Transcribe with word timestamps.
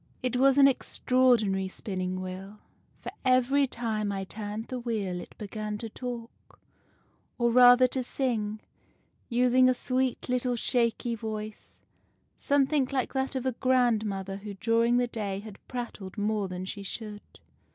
It 0.23 0.35
was 0.35 0.57
an 0.57 0.67
extraordinary 0.67 1.67
Spinning 1.67 2.21
Wheel; 2.21 2.57
for 3.01 3.11
every 3.23 3.67
time 3.67 4.11
I 4.11 4.23
turned 4.23 4.65
the 4.69 4.79
wheel 4.79 5.19
it 5.21 5.37
began 5.37 5.77
to 5.77 5.89
talk, 5.89 6.59
or 7.37 7.51
rather 7.51 7.87
to 7.89 8.01
sing, 8.01 8.61
using 9.29 9.69
a 9.69 9.75
sweet 9.75 10.27
little 10.27 10.55
shaky 10.55 11.13
voice, 11.13 11.75
something 12.39 12.87
like 12.91 13.13
that 13.13 13.35
of 13.35 13.45
a 13.45 13.51
grandmother 13.51 14.37
who 14.37 14.55
during 14.55 14.97
the 14.97 15.05
day 15.05 15.39
has 15.41 15.53
prattled 15.67 16.17
more 16.17 16.47
than 16.47 16.65
she 16.65 16.81
should. 16.81 17.21